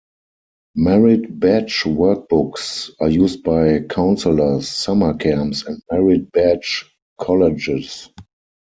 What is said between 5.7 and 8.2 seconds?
merit badge colleges.